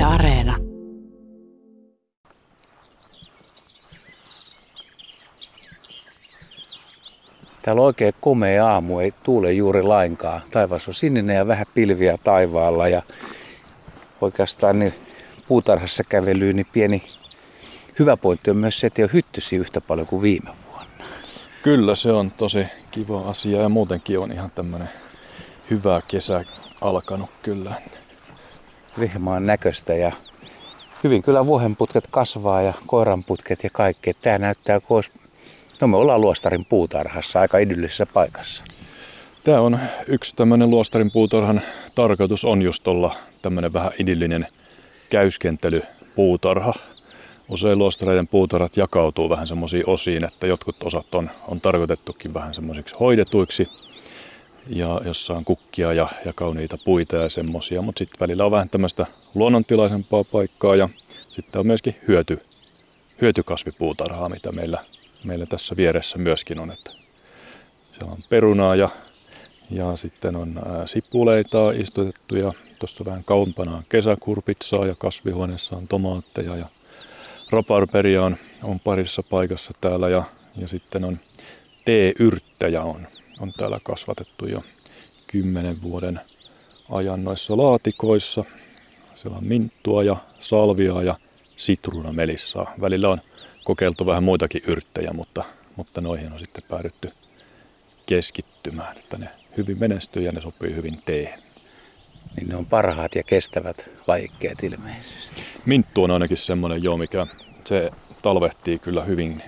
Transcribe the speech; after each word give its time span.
Yle 0.00 0.06
Areena. 0.06 0.56
Täällä 7.62 7.80
on 7.80 7.86
oikein 7.86 8.14
komea 8.20 8.66
aamu, 8.66 8.98
ei 8.98 9.14
tuule 9.22 9.52
juuri 9.52 9.82
lainkaan. 9.82 10.40
Taivas 10.50 10.88
on 10.88 10.94
sininen 10.94 11.36
ja 11.36 11.46
vähän 11.46 11.66
pilviä 11.74 12.18
taivaalla 12.24 12.88
ja 12.88 13.02
oikeastaan 14.20 14.78
niin 14.78 14.94
puutarhassa 15.48 16.04
kävelyyn 16.04 16.56
niin 16.56 16.66
pieni 16.72 17.02
hyvä 17.98 18.16
pointti 18.16 18.50
on 18.50 18.56
myös 18.56 18.80
se, 18.80 18.86
että 18.86 19.02
ei 19.02 19.04
ole 19.04 19.12
hyttysiä 19.12 19.58
yhtä 19.58 19.80
paljon 19.80 20.06
kuin 20.06 20.22
viime 20.22 20.50
vuonna. 20.66 21.04
Kyllä 21.62 21.94
se 21.94 22.12
on 22.12 22.30
tosi 22.30 22.66
kiva 22.90 23.20
asia 23.20 23.60
ja 23.60 23.68
muutenkin 23.68 24.18
on 24.18 24.32
ihan 24.32 24.50
tämmöinen 24.50 24.90
hyvä 25.70 26.00
kesä 26.08 26.44
alkanut 26.80 27.30
kyllä. 27.42 27.74
Vihmaan 28.98 29.46
näköistä 29.46 29.94
ja 29.94 30.12
hyvin 31.04 31.22
kyllä 31.22 31.46
vuohenputket 31.46 32.04
kasvaa 32.10 32.62
ja 32.62 32.72
koiranputket 32.86 33.64
ja 33.64 33.70
kaikki. 33.72 34.12
Tämä 34.14 34.38
näyttää, 34.38 34.80
kun 34.80 34.96
olisi... 34.96 35.10
No 35.80 35.88
me 35.88 35.96
ollaan 35.96 36.20
Luostarin 36.20 36.64
puutarhassa 36.64 37.40
aika 37.40 37.58
idyllisessä 37.58 38.06
paikassa. 38.06 38.64
Tämä 39.44 39.60
on 39.60 39.78
yksi 40.06 40.36
tämmöinen 40.36 40.70
Luostarin 40.70 41.10
puutarhan 41.12 41.60
tarkoitus 41.94 42.44
on 42.44 42.62
just 42.62 42.88
olla 42.88 43.14
tämmöinen 43.42 43.72
vähän 43.72 43.92
idyllinen 43.98 44.46
käyskentelypuutarha. 45.10 46.72
Usein 47.48 47.78
luostareiden 47.78 48.28
puutarhat 48.28 48.76
jakautuu 48.76 49.28
vähän 49.28 49.46
semmoisiin 49.46 49.84
osiin, 49.86 50.24
että 50.24 50.46
jotkut 50.46 50.82
osat 50.82 51.14
on, 51.14 51.30
on 51.48 51.60
tarkoitettukin 51.60 52.34
vähän 52.34 52.54
semmoisiksi 52.54 52.96
hoidetuiksi 53.00 53.68
ja 54.66 55.00
jossa 55.04 55.34
on 55.34 55.44
kukkia 55.44 55.92
ja, 55.92 56.08
ja 56.24 56.32
kauniita 56.32 56.76
puita 56.84 57.16
ja 57.16 57.28
semmoisia, 57.28 57.82
mutta 57.82 57.98
sitten 57.98 58.20
välillä 58.20 58.44
on 58.44 58.50
vähän 58.50 58.68
tämmöistä 58.68 59.06
luonnontilaisempaa 59.34 60.24
paikkaa 60.24 60.76
ja 60.76 60.88
sitten 61.28 61.58
on 61.60 61.66
myöskin 61.66 61.96
hyöty, 62.08 62.40
hyötykasvipuutarhaa, 63.20 64.28
mitä 64.28 64.52
meillä, 64.52 64.84
meillä 65.24 65.46
tässä 65.46 65.76
vieressä 65.76 66.18
myöskin 66.18 66.58
on. 66.58 66.70
Että 66.70 66.90
siellä 67.92 68.12
on 68.12 68.24
perunaa 68.28 68.76
ja, 68.76 68.88
ja 69.70 69.96
sitten 69.96 70.36
on 70.36 70.60
ää, 70.66 70.86
sipuleita 70.86 71.70
istutettu 71.70 72.36
ja 72.36 72.52
tuossa 72.78 73.04
vähän 73.04 73.24
kauempana 73.24 73.76
on 73.76 73.84
kesäkurpitsaa 73.88 74.86
ja 74.86 74.94
kasvihuoneessa 74.94 75.76
on 75.76 75.88
tomaatteja 75.88 76.56
ja 76.56 76.66
raparperia 77.50 78.24
on, 78.24 78.36
on 78.64 78.80
parissa 78.80 79.22
paikassa 79.22 79.72
täällä 79.80 80.08
ja, 80.08 80.22
ja 80.56 80.68
sitten 80.68 81.04
on 81.04 81.20
teeyrttejä 81.84 82.82
on 82.82 83.06
on 83.40 83.52
täällä 83.52 83.78
kasvatettu 83.82 84.46
jo 84.46 84.62
kymmenen 85.26 85.82
vuoden 85.82 86.20
ajan 86.90 87.24
noissa 87.24 87.56
laatikoissa. 87.56 88.44
Siellä 89.14 89.38
on 89.38 89.44
minttua 89.44 90.02
ja 90.02 90.16
salviaa 90.38 91.02
ja 91.02 91.14
sitruunamelissaa. 91.56 92.74
Välillä 92.80 93.08
on 93.08 93.18
kokeiltu 93.64 94.06
vähän 94.06 94.24
muitakin 94.24 94.62
yrttejä, 94.66 95.12
mutta, 95.12 95.44
mutta 95.76 96.00
noihin 96.00 96.32
on 96.32 96.38
sitten 96.38 96.64
päädytty 96.68 97.12
keskittymään, 98.06 98.98
että 98.98 99.18
ne 99.18 99.28
hyvin 99.56 99.78
menestyy 99.78 100.22
ja 100.22 100.32
ne 100.32 100.40
sopii 100.40 100.74
hyvin 100.74 101.02
teehen. 101.04 101.42
Niin 102.36 102.48
ne 102.48 102.56
on 102.56 102.66
parhaat 102.66 103.14
ja 103.14 103.22
kestävät 103.22 103.90
lajikkeet 104.06 104.62
ilmeisesti. 104.62 105.42
Minttu 105.66 106.02
on 106.02 106.10
ainakin 106.10 106.36
semmoinen 106.36 106.82
jo, 106.82 106.96
mikä 106.96 107.26
se 107.64 107.90
talvehtii 108.22 108.78
kyllä 108.78 109.04
hyvin. 109.04 109.42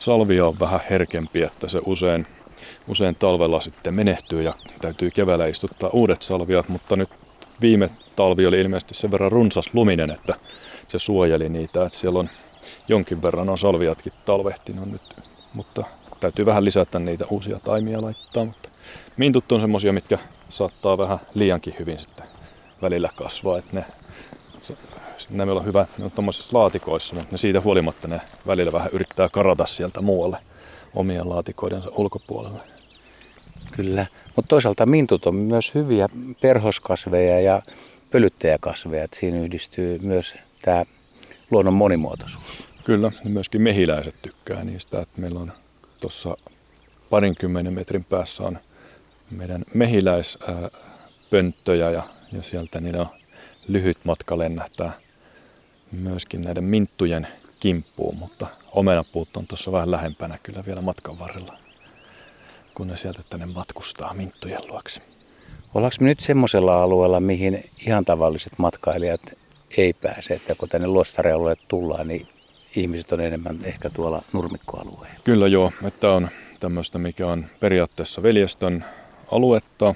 Salvia 0.00 0.46
on 0.46 0.60
vähän 0.60 0.80
herkempi, 0.90 1.42
että 1.42 1.68
se 1.68 1.80
usein 1.86 2.26
usein 2.88 3.14
talvella 3.14 3.60
sitten 3.60 3.94
menehtyy 3.94 4.42
ja 4.42 4.54
täytyy 4.80 5.10
keväällä 5.10 5.46
istuttaa 5.46 5.90
uudet 5.92 6.22
salviat, 6.22 6.68
mutta 6.68 6.96
nyt 6.96 7.10
viime 7.60 7.90
talvi 8.16 8.46
oli 8.46 8.60
ilmeisesti 8.60 8.94
sen 8.94 9.10
verran 9.10 9.32
runsas 9.32 9.70
luminen, 9.72 10.10
että 10.10 10.34
se 10.88 10.98
suojeli 10.98 11.48
niitä, 11.48 11.86
että 11.86 11.98
siellä 11.98 12.18
on 12.18 12.30
jonkin 12.88 13.22
verran 13.22 13.48
on 13.48 13.58
salviatkin 13.58 14.12
talvehtinut 14.24 14.92
nyt, 14.92 15.02
mutta 15.54 15.84
täytyy 16.20 16.46
vähän 16.46 16.64
lisätä 16.64 16.98
niitä 16.98 17.24
uusia 17.30 17.58
taimia 17.58 18.02
laittaa, 18.02 18.44
mutta 18.44 18.68
mintut 19.16 19.52
on 19.52 19.60
semmosia, 19.60 19.92
mitkä 19.92 20.18
saattaa 20.48 20.98
vähän 20.98 21.18
liiankin 21.34 21.74
hyvin 21.78 21.98
sitten 21.98 22.26
välillä 22.82 23.10
kasvaa, 23.16 23.58
että 23.58 23.76
ne 23.76 23.84
meillä 25.44 25.60
on 25.60 25.66
hyvä, 25.66 25.86
ne 25.98 26.04
on 26.04 26.10
tuommoisissa 26.10 26.58
laatikoissa, 26.58 27.14
mutta 27.14 27.32
ne 27.32 27.38
siitä 27.38 27.60
huolimatta 27.60 28.08
ne 28.08 28.20
välillä 28.46 28.72
vähän 28.72 28.90
yrittää 28.92 29.28
karata 29.28 29.66
sieltä 29.66 30.00
muualle 30.00 30.38
omien 30.96 31.28
laatikoidensa 31.28 31.90
ulkopuolelle. 31.96 32.60
Kyllä, 33.72 34.06
mutta 34.36 34.48
toisaalta 34.48 34.86
mintut 34.86 35.26
on 35.26 35.34
myös 35.34 35.74
hyviä 35.74 36.08
perhoskasveja 36.40 37.40
ja 37.40 37.62
pölyttäjäkasveja, 38.10 39.04
että 39.04 39.18
siinä 39.18 39.40
yhdistyy 39.40 39.98
myös 39.98 40.34
tämä 40.62 40.84
luonnon 41.50 41.74
monimuotoisuus. 41.74 42.44
Kyllä, 42.84 43.10
ja 43.24 43.30
myöskin 43.30 43.62
mehiläiset 43.62 44.14
tykkää 44.22 44.64
niistä, 44.64 45.00
että 45.00 45.20
meillä 45.20 45.40
on 45.40 45.52
tuossa 46.00 46.36
parinkymmenen 47.10 47.72
metrin 47.72 48.04
päässä 48.04 48.42
on 48.42 48.58
meidän 49.30 49.64
mehiläispönttöjä 49.74 51.90
ja, 51.90 52.02
ja 52.32 52.42
sieltä 52.42 52.80
niin 52.80 53.00
on 53.00 53.06
lyhyt 53.68 53.98
matka 54.04 54.38
lennähtää 54.38 54.92
myöskin 55.92 56.42
näiden 56.42 56.64
minttujen 56.64 57.26
kimppuun, 57.66 58.16
mutta 58.16 58.46
omenapuut 58.72 59.36
on 59.36 59.46
tuossa 59.46 59.72
vähän 59.72 59.90
lähempänä 59.90 60.38
kyllä 60.42 60.62
vielä 60.66 60.80
matkan 60.80 61.18
varrella 61.18 61.58
kun 62.76 62.86
ne 62.86 62.96
sieltä 62.96 63.22
tänne 63.30 63.46
matkustaa 63.46 64.14
minttujen 64.14 64.60
luokse. 64.68 65.00
Ollaanko 65.74 65.96
me 66.00 66.08
nyt 66.08 66.20
semmoisella 66.20 66.82
alueella, 66.82 67.20
mihin 67.20 67.64
ihan 67.86 68.04
tavalliset 68.04 68.52
matkailijat 68.58 69.20
ei 69.78 69.92
pääse, 69.92 70.34
että 70.34 70.54
kun 70.54 70.68
tänne 70.68 70.86
luostarialueelle 70.86 71.62
tullaan, 71.68 72.08
niin 72.08 72.28
ihmiset 72.76 73.12
on 73.12 73.20
enemmän 73.20 73.58
ehkä 73.64 73.90
tuolla 73.90 74.22
nurmikkoalueella? 74.32 75.20
Kyllä 75.24 75.48
joo, 75.48 75.72
että 75.86 76.10
on 76.10 76.28
tämmöistä, 76.60 76.98
mikä 76.98 77.26
on 77.26 77.46
periaatteessa 77.60 78.22
veljestön 78.22 78.84
aluetta. 79.32 79.94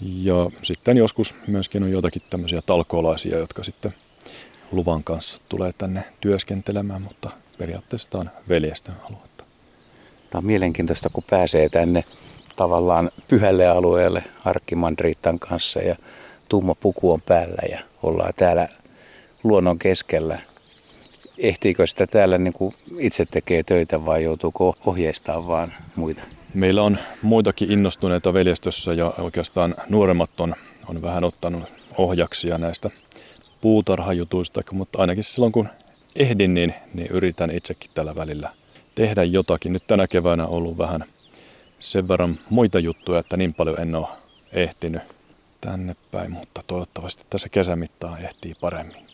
Ja 0.00 0.50
sitten 0.62 0.96
joskus 0.96 1.34
myöskin 1.46 1.82
on 1.82 1.90
jotakin 1.90 2.22
tämmöisiä 2.30 2.62
talkoolaisia, 2.62 3.38
jotka 3.38 3.64
sitten 3.64 3.94
luvan 4.72 5.04
kanssa 5.04 5.42
tulee 5.48 5.72
tänne 5.78 6.04
työskentelemään, 6.20 7.02
mutta 7.02 7.30
periaatteessa 7.58 8.10
tämä 8.10 8.20
on 8.20 8.30
veljestön 8.48 8.94
alue. 9.04 9.28
Tämä 10.30 10.38
on 10.38 10.46
mielenkiintoista, 10.46 11.10
kun 11.12 11.24
pääsee 11.30 11.68
tänne 11.68 12.04
tavallaan 12.56 13.10
pyhälle 13.28 13.66
alueelle 13.66 14.24
Arkkimandriittan 14.44 15.38
kanssa 15.38 15.80
ja 15.80 15.96
tumma 16.48 16.74
puku 16.74 17.12
on 17.12 17.20
päällä 17.20 17.62
ja 17.70 17.80
ollaan 18.02 18.32
täällä 18.36 18.68
luonnon 19.44 19.78
keskellä. 19.78 20.38
Ehtiikö 21.38 21.86
sitä 21.86 22.06
täällä 22.06 22.38
niin 22.38 22.52
kuin 22.52 22.74
itse 22.98 23.26
tekee 23.26 23.62
töitä 23.62 24.06
vai 24.06 24.24
joutuuko 24.24 24.76
ohjeistaa 24.86 25.46
vaan 25.46 25.74
muita? 25.96 26.22
Meillä 26.54 26.82
on 26.82 26.98
muitakin 27.22 27.70
innostuneita 27.70 28.32
veljestössä 28.32 28.92
ja 28.92 29.12
oikeastaan 29.18 29.74
nuoremmat 29.88 30.40
on, 30.40 30.54
on 30.88 31.02
vähän 31.02 31.24
ottanut 31.24 31.64
ohjaksia 31.98 32.58
näistä 32.58 32.90
puutarhajutuista, 33.60 34.62
mutta 34.72 34.98
ainakin 34.98 35.24
silloin 35.24 35.52
kun 35.52 35.68
ehdin, 36.16 36.54
niin, 36.54 36.74
niin 36.94 37.10
yritän 37.10 37.50
itsekin 37.50 37.90
tällä 37.94 38.14
välillä 38.16 38.50
tehdä 38.94 39.24
jotakin. 39.24 39.72
Nyt 39.72 39.86
tänä 39.86 40.06
keväänä 40.06 40.46
on 40.46 40.50
ollut 40.50 40.78
vähän 40.78 41.04
sen 41.78 42.08
verran 42.08 42.38
muita 42.50 42.78
juttuja, 42.78 43.18
että 43.18 43.36
niin 43.36 43.54
paljon 43.54 43.80
en 43.80 43.94
ole 43.94 44.08
ehtinyt 44.52 45.02
tänne 45.60 45.96
päin, 46.10 46.30
mutta 46.30 46.62
toivottavasti 46.66 47.24
tässä 47.30 47.48
kesämittaan 47.48 48.24
ehtii 48.24 48.54
paremmin. 48.60 49.06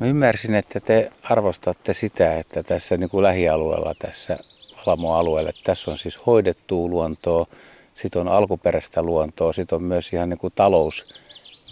Mä 0.00 0.06
ymmärsin, 0.06 0.54
että 0.54 0.80
te 0.80 1.12
arvostatte 1.22 1.94
sitä, 1.94 2.36
että 2.36 2.62
tässä 2.62 2.96
niin 2.96 3.10
kuin 3.10 3.22
lähialueella, 3.22 3.94
tässä 3.98 4.38
Alamo-alueella, 4.86 5.50
tässä 5.64 5.90
on 5.90 5.98
siis 5.98 6.26
hoidettua 6.26 6.88
luontoa, 6.88 7.46
sitten 7.94 8.20
on 8.20 8.28
alkuperäistä 8.28 9.02
luontoa, 9.02 9.52
sitten 9.52 9.76
on 9.76 9.82
myös 9.82 10.12
ihan 10.12 10.28
niin 10.28 10.38
kuin 10.38 10.52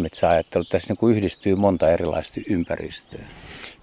talousmetsäajattelu. 0.02 0.64
Tässä 0.64 0.88
niin 0.88 0.96
kuin 0.96 1.16
yhdistyy 1.16 1.56
monta 1.56 1.90
erilaista 1.90 2.40
ympäristöä. 2.50 3.26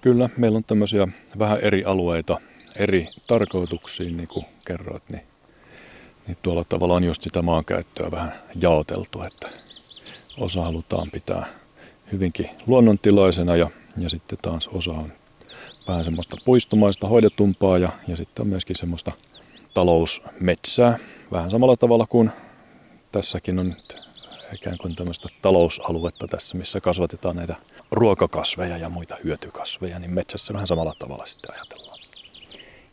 Kyllä, 0.00 0.28
meillä 0.36 0.56
on 0.56 0.64
tämmöisiä 0.64 1.08
vähän 1.38 1.60
eri 1.60 1.84
alueita 1.84 2.40
eri 2.76 3.08
tarkoituksiin, 3.26 4.16
niin 4.16 4.28
kuin 4.28 4.46
kerroit, 4.64 5.02
niin, 5.10 5.22
niin 6.26 6.36
tuolla 6.42 6.64
tavalla 6.64 6.94
on 6.94 7.04
just 7.04 7.22
sitä 7.22 7.42
maankäyttöä 7.42 8.10
vähän 8.10 8.32
jaoteltu, 8.60 9.22
että 9.22 9.48
osa 10.40 10.62
halutaan 10.62 11.10
pitää 11.10 11.46
hyvinkin 12.12 12.50
luonnontilaisena 12.66 13.56
ja, 13.56 13.70
ja 13.96 14.08
sitten 14.08 14.38
taas 14.42 14.68
osa 14.68 14.92
on 14.92 15.12
vähän 15.88 16.04
semmoista 16.04 16.36
puistumaista, 16.44 17.08
hoidetumpaa 17.08 17.78
ja, 17.78 17.88
ja 18.08 18.16
sitten 18.16 18.42
on 18.42 18.48
myöskin 18.48 18.76
semmoista 18.76 19.12
talousmetsää. 19.74 20.98
Vähän 21.32 21.50
samalla 21.50 21.76
tavalla 21.76 22.06
kuin 22.06 22.30
tässäkin 23.12 23.58
on 23.58 23.68
nyt 23.68 24.09
ikään 24.54 24.78
kuin 24.78 24.96
tämmöistä 24.96 25.28
talousaluetta 25.42 26.28
tässä, 26.28 26.56
missä 26.56 26.80
kasvatetaan 26.80 27.36
näitä 27.36 27.54
ruokakasveja 27.90 28.78
ja 28.78 28.88
muita 28.88 29.16
hyötykasveja, 29.24 29.98
niin 29.98 30.14
metsässä 30.14 30.54
vähän 30.54 30.66
samalla 30.66 30.94
tavalla 30.98 31.26
sitten 31.26 31.54
ajatellaan. 31.54 31.98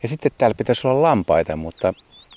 Ja 0.04 0.10
sitten 0.10 0.32
täällä 0.38 0.56
pitäisi 0.56 0.88
olla 0.88 1.02
lampaita, 1.02 1.56
mutta 1.56 1.94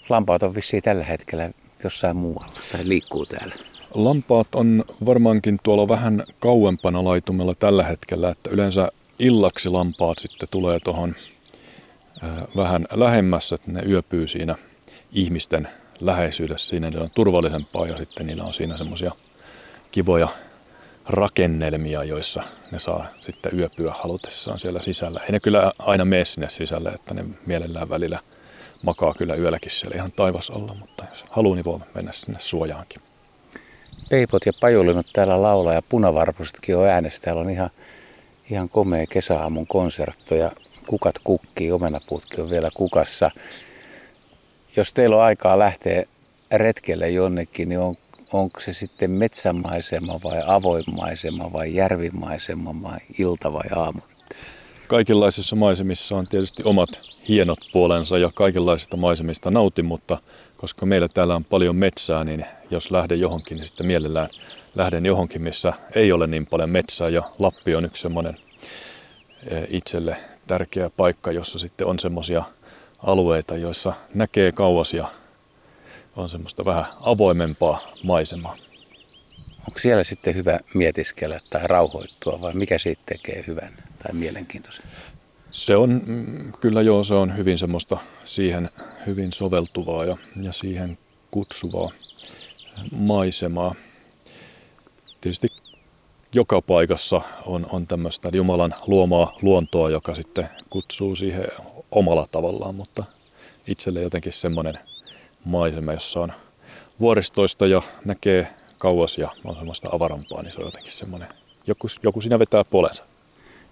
lampaat 0.08 0.42
on 0.42 0.54
vissiin 0.54 0.82
tällä 0.82 1.04
hetkellä 1.04 1.50
jossain 1.84 2.16
muualla 2.16 2.52
tai 2.72 2.88
liikkuu 2.88 3.26
täällä. 3.26 3.54
Lampaat 3.94 4.54
on 4.54 4.84
varmaankin 5.06 5.58
tuolla 5.62 5.88
vähän 5.88 6.24
kauempana 6.40 7.04
laitumella 7.04 7.54
tällä 7.54 7.82
hetkellä, 7.82 8.30
että 8.30 8.50
yleensä 8.50 8.92
illaksi 9.18 9.68
lampaat 9.68 10.18
sitten 10.18 10.48
tulee 10.50 10.80
tuohon 10.80 11.14
vähän 12.56 12.86
lähemmässä, 12.90 13.54
että 13.54 13.72
ne 13.72 13.82
yöpyy 13.82 14.28
siinä 14.28 14.54
ihmisten 15.12 15.68
läheisyydessä. 16.00 16.68
Siinä 16.68 16.90
niillä 16.90 17.04
on 17.04 17.10
turvallisempaa 17.14 17.86
ja 17.86 17.96
sitten 17.96 18.26
niillä 18.26 18.44
on 18.44 18.54
siinä 18.54 18.76
semmoisia 18.76 19.12
kivoja 19.90 20.28
rakennelmia, 21.08 22.04
joissa 22.04 22.42
ne 22.70 22.78
saa 22.78 23.06
sitten 23.20 23.58
yöpyä 23.58 23.92
halutessaan 23.92 24.58
siellä 24.58 24.82
sisällä. 24.82 25.20
Ei 25.24 25.32
ne 25.32 25.40
kyllä 25.40 25.72
aina 25.78 26.04
mene 26.04 26.24
sinne 26.24 26.50
sisälle, 26.50 26.88
että 26.88 27.14
ne 27.14 27.24
mielellään 27.46 27.88
välillä 27.88 28.18
makaa 28.82 29.14
kyllä 29.14 29.34
yölläkin 29.34 29.70
siellä 29.70 29.96
ihan 29.96 30.12
taivas 30.12 30.50
alla, 30.50 30.74
mutta 30.74 31.04
jos 31.10 31.24
haluaa, 31.30 31.54
niin 31.54 31.64
voi 31.64 31.80
mennä 31.94 32.12
sinne 32.12 32.40
suojaankin. 32.40 33.02
Peipot 34.10 34.46
ja 34.46 34.52
pajulinut 34.60 35.06
täällä 35.12 35.42
laulaa 35.42 35.74
ja 35.74 35.82
punavarpusetkin 35.82 36.76
on 36.76 36.86
äänessä. 36.88 37.22
Täällä 37.22 37.42
on 37.42 37.50
ihan, 37.50 37.70
ihan 38.50 38.68
komea 38.68 39.06
kesäaamun 39.06 39.66
konsertto 39.66 40.34
ja 40.34 40.52
kukat 40.86 41.18
kukkii, 41.24 41.72
omenapuutkin 41.72 42.44
on 42.44 42.50
vielä 42.50 42.70
kukassa. 42.74 43.30
Jos 44.76 44.92
teillä 44.92 45.16
on 45.16 45.22
aikaa 45.22 45.58
lähteä 45.58 46.04
retkelle 46.52 47.10
jonnekin, 47.10 47.68
niin 47.68 47.78
on, 47.80 47.94
onko 48.32 48.60
se 48.60 48.72
sitten 48.72 49.10
metsämaisema 49.10 50.20
vai 50.24 50.42
avoimaisema 50.46 51.52
vai 51.52 51.74
järvimaisema 51.74 52.82
vai 52.82 52.98
ilta 53.18 53.52
vai 53.52 53.68
aamu? 53.76 54.00
Kaikenlaisissa 54.86 55.56
maisemissa 55.56 56.16
on 56.16 56.26
tietysti 56.28 56.62
omat 56.64 56.88
hienot 57.28 57.58
puolensa 57.72 58.18
ja 58.18 58.30
kaikenlaisista 58.34 58.96
maisemista 58.96 59.50
nautin, 59.50 59.84
mutta 59.84 60.18
koska 60.56 60.86
meillä 60.86 61.08
täällä 61.08 61.36
on 61.36 61.44
paljon 61.44 61.76
metsää, 61.76 62.24
niin 62.24 62.44
jos 62.70 62.90
lähden 62.90 63.20
johonkin, 63.20 63.56
niin 63.56 63.66
sitten 63.66 63.86
mielellään 63.86 64.28
lähden 64.74 65.06
johonkin, 65.06 65.42
missä 65.42 65.72
ei 65.94 66.12
ole 66.12 66.26
niin 66.26 66.46
paljon 66.46 66.70
metsää 66.70 67.08
ja 67.08 67.22
Lappi 67.38 67.74
on 67.74 67.84
yksi 67.84 68.02
semmoinen 68.02 68.36
e, 69.46 69.62
itselle 69.68 70.16
tärkeä 70.46 70.90
paikka, 70.96 71.32
jossa 71.32 71.58
sitten 71.58 71.86
on 71.86 71.98
semmoisia 71.98 72.44
alueita, 73.02 73.56
joissa 73.56 73.92
näkee 74.14 74.52
kauas 74.52 74.94
ja 74.94 75.08
on 76.16 76.30
semmoista 76.30 76.64
vähän 76.64 76.84
avoimempaa 77.00 77.80
maisemaa. 78.02 78.56
Onko 79.68 79.78
siellä 79.78 80.04
sitten 80.04 80.34
hyvä 80.34 80.60
mietiskellä 80.74 81.40
tai 81.50 81.66
rauhoittua 81.66 82.40
vai 82.40 82.54
mikä 82.54 82.78
siitä 82.78 83.02
tekee 83.06 83.44
hyvän 83.46 83.72
tai 84.02 84.12
mielenkiintoisen? 84.12 84.84
Se 85.50 85.76
on 85.76 86.02
kyllä 86.60 86.82
joo, 86.82 87.04
se 87.04 87.14
on 87.14 87.36
hyvin 87.36 87.58
semmoista 87.58 87.98
siihen 88.24 88.68
hyvin 89.06 89.32
soveltuvaa 89.32 90.04
ja, 90.04 90.16
ja 90.42 90.52
siihen 90.52 90.98
kutsuvaa 91.30 91.90
maisemaa. 92.92 93.74
Tietysti 95.20 95.48
joka 96.32 96.62
paikassa 96.62 97.20
on, 97.46 97.66
on 97.70 97.86
tämmöistä 97.86 98.28
Jumalan 98.32 98.74
luomaa 98.86 99.38
luontoa, 99.42 99.90
joka 99.90 100.14
sitten 100.14 100.48
kutsuu 100.70 101.16
siihen 101.16 101.44
omalla 101.92 102.26
tavallaan, 102.30 102.74
mutta 102.74 103.04
itselle 103.66 104.00
jotenkin 104.00 104.32
semmoinen 104.32 104.74
maisema, 105.44 105.92
jossa 105.92 106.20
on 106.20 106.32
vuoristoista 107.00 107.66
ja 107.66 107.82
näkee 108.04 108.48
kauas 108.78 109.18
ja 109.18 109.28
on 109.44 109.56
semmoista 109.56 109.88
avarampaa, 109.92 110.42
niin 110.42 110.52
se 110.52 110.60
on 110.60 110.66
jotenkin 110.66 110.92
semmoinen, 110.92 111.28
joku, 111.66 111.86
joku 112.02 112.20
siinä 112.20 112.38
vetää 112.38 112.64
polensa. 112.64 113.04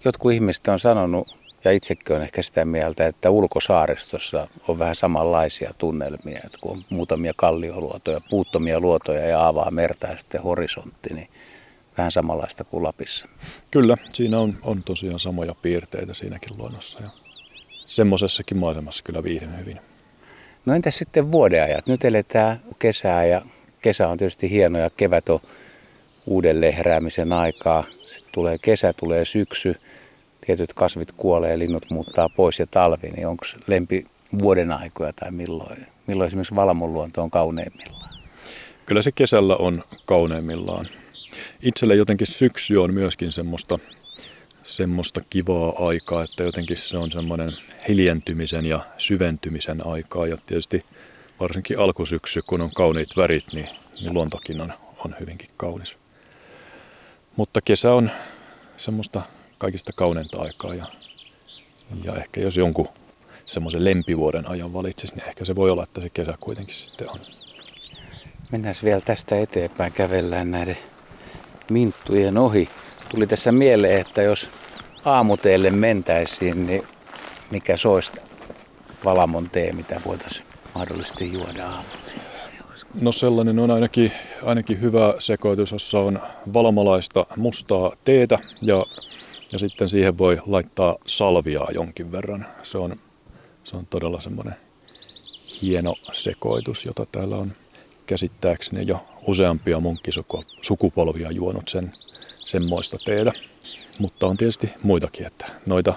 Jotkut 0.05 0.31
ihmiset 0.31 0.67
on 0.67 0.79
sanonut, 0.79 1.27
ja 1.63 1.71
itsekin 1.71 2.15
on 2.15 2.21
ehkä 2.21 2.41
sitä 2.41 2.65
mieltä, 2.65 3.07
että 3.07 3.29
ulkosaaristossa 3.29 4.47
on 4.67 4.79
vähän 4.79 4.95
samanlaisia 4.95 5.73
tunnelmia, 5.77 6.39
että 6.45 6.57
kun 6.61 6.71
on 6.71 6.85
muutamia 6.89 7.33
kallioluotoja, 7.35 8.21
puuttomia 8.29 8.79
luotoja 8.79 9.25
ja 9.27 9.47
avaa 9.47 9.71
merta 9.71 10.07
ja 10.07 10.17
sitten 10.17 10.43
horisontti, 10.43 11.13
niin 11.13 11.29
vähän 11.97 12.11
samanlaista 12.11 12.63
kuin 12.63 12.83
Lapissa. 12.83 13.27
Kyllä, 13.71 13.97
siinä 14.13 14.39
on, 14.39 14.57
on 14.61 14.83
tosiaan 14.83 15.19
samoja 15.19 15.55
piirteitä 15.61 16.13
siinäkin 16.13 16.57
luonnossa 16.57 16.99
ja 17.03 17.09
semmoisessakin 17.89 18.57
maisemassa 18.57 19.03
kyllä 19.03 19.23
viihdyn 19.23 19.59
hyvin. 19.59 19.79
No 20.65 20.75
entäs 20.75 20.97
sitten 20.97 21.31
vuodeajat? 21.31 21.87
Nyt 21.87 22.05
eletään 22.05 22.59
kesää 22.79 23.25
ja 23.25 23.41
kesä 23.81 24.07
on 24.07 24.17
tietysti 24.17 24.49
hieno 24.49 24.79
ja 24.79 24.89
kevät 24.89 25.29
on 25.29 25.39
uudelleen 26.25 26.73
heräämisen 26.73 27.33
aikaa. 27.33 27.83
Sitten 28.05 28.31
tulee 28.31 28.57
kesä, 28.57 28.93
tulee 28.93 29.25
syksy, 29.25 29.75
tietyt 30.45 30.73
kasvit 30.73 31.11
kuolee, 31.11 31.59
linnut 31.59 31.85
muuttaa 31.89 32.29
pois 32.29 32.59
ja 32.59 32.65
talvi, 32.67 33.09
niin 33.09 33.27
onko 33.27 33.45
lempi 33.67 34.05
vuoden 34.41 34.71
aikoja 34.71 35.13
tai 35.13 35.31
milloin? 35.31 35.87
Milloin 36.07 36.27
esimerkiksi 36.27 36.55
Valamon 36.55 36.93
luonto 36.93 37.23
on 37.23 37.31
kauneimmillaan? 37.31 38.13
Kyllä 38.85 39.01
se 39.01 39.11
kesällä 39.11 39.55
on 39.55 39.83
kauneimmillaan. 40.05 40.87
Itselle 41.61 41.95
jotenkin 41.95 42.27
syksy 42.27 42.77
on 42.77 42.93
myöskin 42.93 43.31
semmoista, 43.31 43.79
semmoista 44.75 45.21
kivaa 45.29 45.87
aikaa, 45.87 46.23
että 46.23 46.43
jotenkin 46.43 46.77
se 46.77 46.97
on 46.97 47.11
semmoinen 47.11 47.53
hiljentymisen 47.87 48.65
ja 48.65 48.79
syventymisen 48.97 49.87
aikaa. 49.87 50.27
Ja 50.27 50.37
tietysti 50.45 50.85
varsinkin 51.39 51.79
alkusyksy, 51.79 52.41
kun 52.41 52.61
on 52.61 52.69
kauniit 52.75 53.09
värit, 53.17 53.45
niin, 53.53 53.69
niin 54.01 54.13
luontokin 54.13 54.61
on, 54.61 54.73
on 55.05 55.15
hyvinkin 55.19 55.49
kaunis. 55.57 55.97
Mutta 57.35 57.61
kesä 57.61 57.93
on 57.93 58.11
semmoista 58.77 59.21
kaikista 59.57 59.93
kauneinta 59.95 60.41
aikaa 60.41 60.75
ja, 60.75 60.85
ja 62.03 62.15
ehkä 62.15 62.41
jos 62.41 62.57
jonkun 62.57 62.87
semmoisen 63.45 63.85
lempivuoden 63.85 64.49
ajan 64.49 64.73
valitsisi, 64.73 65.15
niin 65.15 65.27
ehkä 65.27 65.45
se 65.45 65.55
voi 65.55 65.69
olla, 65.69 65.83
että 65.83 66.01
se 66.01 66.09
kesä 66.09 66.33
kuitenkin 66.39 66.75
sitten 66.75 67.09
on. 67.09 67.19
Mennään 68.51 68.75
vielä 68.83 69.01
tästä 69.01 69.39
eteenpäin, 69.39 69.93
kävellään 69.93 70.51
näiden 70.51 70.77
minttujen 71.69 72.37
ohi. 72.37 72.69
Tuli 73.09 73.27
tässä 73.27 73.51
mieleen, 73.51 74.01
että 74.01 74.21
jos 74.21 74.49
aamuteelle 75.05 75.69
mentäisiin, 75.69 76.65
niin 76.65 76.83
mikä 77.51 77.77
soista 77.77 78.21
Valamon 79.05 79.49
tee, 79.49 79.71
mitä 79.73 80.01
voitaisiin 80.05 80.45
mahdollisesti 80.75 81.33
juoda? 81.33 81.69
No 83.01 83.11
sellainen 83.11 83.59
on 83.59 83.71
ainakin, 83.71 84.11
ainakin 84.43 84.81
hyvä 84.81 85.13
sekoitus, 85.19 85.71
jossa 85.71 85.99
on 85.99 86.19
valmalaista 86.53 87.25
mustaa 87.37 87.91
teetä 88.05 88.39
ja, 88.61 88.85
ja 89.51 89.59
sitten 89.59 89.89
siihen 89.89 90.17
voi 90.17 90.41
laittaa 90.45 90.95
salviaa 91.05 91.67
jonkin 91.73 92.11
verran. 92.11 92.45
Se 92.63 92.77
on, 92.77 92.95
se 93.63 93.77
on 93.77 93.85
todella 93.85 94.21
semmoinen 94.21 94.55
hieno 95.61 95.95
sekoitus, 96.11 96.85
jota 96.85 97.05
täällä 97.11 97.35
on 97.35 97.51
käsittääkseni 98.05 98.87
jo 98.87 99.05
useampia 99.27 99.79
munkkisukupolvia 99.79 101.31
juonut 101.31 101.67
sen 101.67 101.91
semmoista 102.49 102.97
teedä. 103.05 103.33
Mutta 103.99 104.27
on 104.27 104.37
tietysti 104.37 104.73
muitakin, 104.83 105.27
että 105.27 105.45
noita 105.65 105.93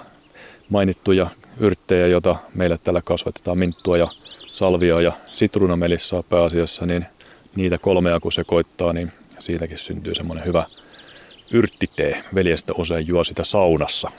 mainittuja 0.69 1.27
yrttejä, 1.59 2.07
joita 2.07 2.35
meillä 2.55 2.77
täällä 2.77 3.01
kasvatetaan, 3.01 3.57
minttua 3.57 3.97
ja 3.97 4.07
salvia 4.47 5.01
ja 5.01 5.11
sitruunamelissaa 5.31 6.23
pääasiassa, 6.23 6.85
niin 6.85 7.05
niitä 7.55 7.77
kolmea 7.77 8.19
kun 8.19 8.31
sekoittaa, 8.31 8.93
niin 8.93 9.11
siitäkin 9.39 9.77
syntyy 9.77 10.15
semmoinen 10.15 10.45
hyvä 10.45 10.65
yrttitee. 11.51 12.23
Veljestä 12.35 12.73
usein 12.77 13.07
juo 13.07 13.23
sitä 13.23 13.43
saunassa. 13.43 14.11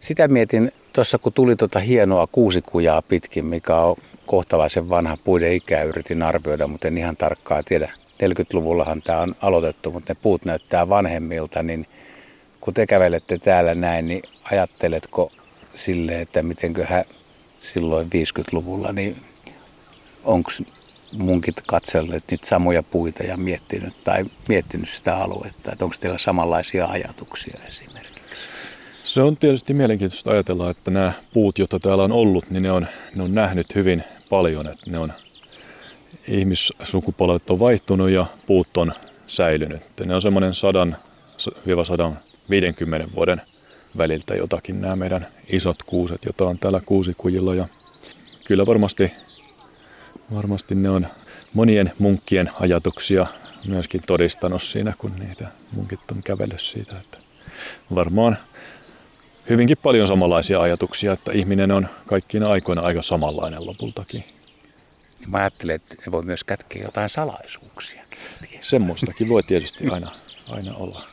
Sitä 0.00 0.28
mietin 0.28 0.72
tuossa, 0.92 1.18
kun 1.18 1.32
tuli 1.32 1.56
tuota 1.56 1.78
hienoa 1.78 2.26
kuusikujaa 2.26 3.02
pitkin, 3.02 3.44
mikä 3.44 3.76
on 3.76 3.96
kohtalaisen 4.26 4.88
vanha 4.88 5.16
puiden 5.24 5.52
ikä 5.52 5.82
yritin 5.82 6.22
arvioida, 6.22 6.66
mutta 6.66 6.88
en 6.88 6.98
ihan 6.98 7.16
tarkkaa 7.16 7.62
tiedä. 7.62 7.92
40-luvullahan 8.22 9.02
tämä 9.02 9.20
on 9.20 9.36
aloitettu, 9.42 9.90
mutta 9.90 10.12
ne 10.12 10.20
puut 10.22 10.44
näyttää 10.44 10.88
vanhemmilta, 10.88 11.62
niin 11.62 11.86
kun 12.60 12.74
te 12.74 12.86
kävelette 12.86 13.38
täällä 13.38 13.74
näin, 13.74 14.08
niin 14.08 14.22
ajatteletko 14.52 15.32
sille, 15.74 16.20
että 16.20 16.42
mitenköhän 16.42 17.04
silloin 17.60 18.06
50-luvulla, 18.06 18.92
niin 18.92 19.16
onko 20.24 20.50
munkit 21.12 21.56
katselleet 21.66 22.24
niitä 22.30 22.46
samoja 22.46 22.82
puita 22.82 23.22
ja 23.22 23.36
miettinyt 23.36 24.04
tai 24.04 24.24
miettinyt 24.48 24.88
sitä 24.88 25.16
aluetta, 25.16 25.72
että 25.72 25.84
onko 25.84 25.96
teillä 26.00 26.18
samanlaisia 26.18 26.86
ajatuksia 26.86 27.60
esimerkiksi? 27.68 28.14
Se 29.04 29.22
on 29.22 29.36
tietysti 29.36 29.74
mielenkiintoista 29.74 30.30
ajatella, 30.30 30.70
että 30.70 30.90
nämä 30.90 31.12
puut, 31.32 31.58
joita 31.58 31.78
täällä 31.78 32.04
on 32.04 32.12
ollut, 32.12 32.50
niin 32.50 32.62
ne 32.62 32.72
on, 32.72 32.86
ne 33.14 33.22
on 33.22 33.34
nähnyt 33.34 33.74
hyvin 33.74 34.04
paljon, 34.30 34.66
että 34.66 34.90
ne 34.90 34.98
on 34.98 35.12
ihmissukupolvet 36.28 37.50
on 37.50 37.58
vaihtunut 37.58 38.10
ja 38.10 38.26
puut 38.46 38.76
on 38.76 38.92
säilynyt. 39.26 39.82
Ne 40.04 40.14
on 40.14 40.22
semmoinen 40.22 40.52
100-150 43.08 43.14
vuoden 43.14 43.42
väliltä 43.98 44.34
jotakin 44.34 44.80
nämä 44.80 44.96
meidän 44.96 45.26
isot 45.48 45.82
kuuset, 45.82 46.24
joita 46.24 46.44
on 46.44 46.58
täällä 46.58 46.80
kuusikujilla. 46.86 47.54
Ja 47.54 47.68
kyllä 48.44 48.66
varmasti, 48.66 49.12
varmasti 50.34 50.74
ne 50.74 50.90
on 50.90 51.06
monien 51.54 51.92
munkkien 51.98 52.50
ajatuksia 52.60 53.26
myöskin 53.66 54.00
todistanut 54.06 54.62
siinä, 54.62 54.94
kun 54.98 55.12
niitä 55.18 55.48
munkit 55.76 56.10
on 56.12 56.22
kävellyt 56.24 56.60
siitä. 56.60 56.94
Että 57.00 57.18
varmaan 57.94 58.38
hyvinkin 59.48 59.76
paljon 59.82 60.06
samanlaisia 60.06 60.60
ajatuksia, 60.60 61.12
että 61.12 61.32
ihminen 61.32 61.70
on 61.70 61.88
kaikkiina 62.06 62.48
aikoina 62.50 62.82
aika 62.82 63.02
samanlainen 63.02 63.66
lopultakin. 63.66 64.24
Mä 65.26 65.38
ajattelen, 65.38 65.76
että 65.76 65.94
ne 66.06 66.12
voi 66.12 66.22
myös 66.22 66.44
kätkeä 66.44 66.82
jotain 66.82 67.10
salaisuuksia. 67.10 68.04
Semmoistakin 68.60 69.28
voi 69.28 69.42
tietysti 69.42 69.88
aina, 69.88 70.12
aina 70.48 70.74
olla. 70.74 71.04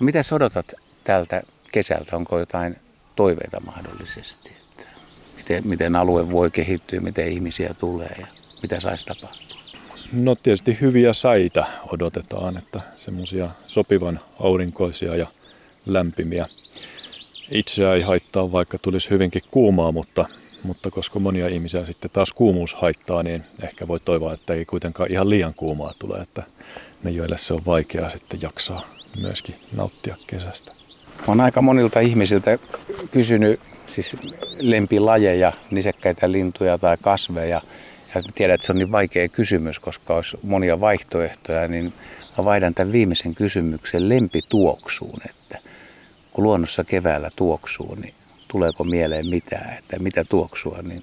No, 0.00 0.04
mitä 0.04 0.22
odotat 0.32 0.74
tältä 1.04 1.42
kesältä? 1.72 2.16
Onko 2.16 2.38
jotain 2.38 2.76
toiveita 3.16 3.60
mahdollisesti? 3.60 4.52
Että 4.70 4.86
miten, 5.36 5.66
miten 5.66 5.96
alue 5.96 6.30
voi 6.30 6.50
kehittyä, 6.50 7.00
miten 7.00 7.28
ihmisiä 7.28 7.74
tulee 7.74 8.14
ja 8.18 8.26
mitä 8.62 8.80
saisi 8.80 9.06
tapahtua? 9.06 9.58
No 10.12 10.34
tietysti 10.34 10.78
hyviä 10.80 11.12
säitä 11.12 11.66
odotetaan, 11.92 12.56
että 12.56 12.80
semmoisia 12.96 13.50
sopivan 13.66 14.20
aurinkoisia 14.40 15.16
ja 15.16 15.26
lämpimiä. 15.86 16.48
Itseä 17.50 17.94
ei 17.94 18.02
haittaa, 18.02 18.52
vaikka 18.52 18.78
tulisi 18.78 19.10
hyvinkin 19.10 19.42
kuumaa, 19.50 19.92
mutta, 19.92 20.28
mutta 20.62 20.90
koska 20.90 21.18
monia 21.18 21.48
ihmisiä 21.48 21.86
sitten 21.86 22.10
taas 22.10 22.32
kuumuus 22.32 22.74
haittaa, 22.74 23.22
niin 23.22 23.42
ehkä 23.62 23.88
voi 23.88 24.00
toivoa, 24.00 24.32
että 24.32 24.54
ei 24.54 24.64
kuitenkaan 24.64 25.12
ihan 25.12 25.30
liian 25.30 25.54
kuumaa 25.54 25.92
tule, 25.98 26.18
että 26.18 26.42
ne 27.02 27.10
joille 27.10 27.38
se 27.38 27.54
on 27.54 27.66
vaikeaa 27.66 28.10
sitten 28.10 28.42
jaksaa 28.42 28.86
myöskin 29.20 29.54
nauttia 29.76 30.16
kesästä. 30.26 30.72
Olen 31.26 31.40
aika 31.40 31.62
monilta 31.62 32.00
ihmisiltä 32.00 32.58
kysynyt 33.10 33.60
siis 33.86 34.16
lempilajeja, 34.58 35.52
nisekkäitä 35.70 36.32
lintuja 36.32 36.78
tai 36.78 36.96
kasveja. 37.00 37.62
Ja 38.14 38.22
tiedän, 38.34 38.54
että 38.54 38.66
se 38.66 38.72
on 38.72 38.78
niin 38.78 38.92
vaikea 38.92 39.28
kysymys, 39.28 39.78
koska 39.78 40.14
olisi 40.14 40.38
monia 40.42 40.80
vaihtoehtoja, 40.80 41.68
niin 41.68 41.92
mä 42.38 42.44
vaihdan 42.44 42.74
tämän 42.74 42.92
viimeisen 42.92 43.34
kysymyksen 43.34 44.08
lempituoksuun, 44.08 45.20
että 45.30 45.58
kun 46.32 46.44
luonnossa 46.44 46.84
keväällä 46.84 47.30
tuoksuu, 47.36 47.94
niin 47.94 48.14
tuleeko 48.48 48.84
mieleen 48.84 49.26
mitään, 49.26 49.78
että 49.78 49.98
mitä 49.98 50.24
tuoksua, 50.24 50.78
niin 50.82 51.02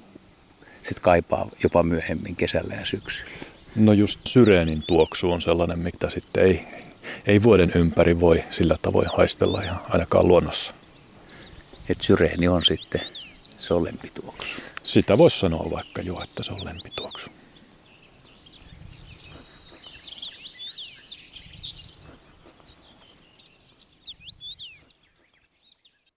sitten 0.75 1.01
kaipaa 1.01 1.49
jopa 1.63 1.83
myöhemmin 1.83 2.35
kesällä 2.35 2.75
ja 2.75 2.85
syksyllä. 2.85 3.31
No 3.75 3.93
just 3.93 4.19
syreenin 4.27 4.83
tuoksu 4.87 5.31
on 5.31 5.41
sellainen, 5.41 5.79
mitä 5.79 6.09
sitten 6.09 6.43
ei, 6.43 6.63
ei 7.27 7.43
vuoden 7.43 7.71
ympäri 7.75 8.19
voi 8.19 8.43
sillä 8.51 8.77
tavoin 8.81 9.07
haistella 9.17 9.61
ihan 9.61 9.81
ainakaan 9.89 10.27
luonnossa. 10.27 10.73
Et 11.89 12.01
syreeni 12.01 12.47
on 12.47 12.65
sitten, 12.65 13.01
se 13.57 13.73
on 13.73 13.83
lempituoksu. 13.83 14.47
Sitä 14.83 15.17
voisi 15.17 15.39
sanoa 15.39 15.71
vaikka 15.71 16.01
jo, 16.01 16.21
että 16.23 16.43
se 16.43 16.53
on 16.53 16.65
lempituoksu. 16.65 17.29